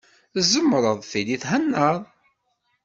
[0.33, 1.99] Tzemreḍ tili thennaḍ.